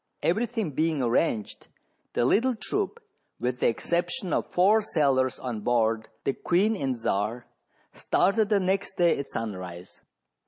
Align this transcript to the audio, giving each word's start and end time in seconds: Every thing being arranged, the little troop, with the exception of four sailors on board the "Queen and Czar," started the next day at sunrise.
Every 0.23 0.47
thing 0.47 0.71
being 0.71 1.03
arranged, 1.03 1.67
the 2.13 2.25
little 2.25 2.55
troop, 2.55 2.99
with 3.39 3.59
the 3.59 3.67
exception 3.67 4.33
of 4.33 4.51
four 4.51 4.81
sailors 4.81 5.37
on 5.37 5.59
board 5.59 6.09
the 6.23 6.33
"Queen 6.33 6.75
and 6.75 6.97
Czar," 6.97 7.45
started 7.93 8.49
the 8.49 8.59
next 8.59 8.97
day 8.97 9.15
at 9.19 9.27
sunrise. 9.27 10.01